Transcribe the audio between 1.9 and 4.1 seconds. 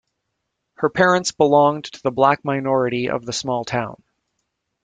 the black minority of the small town.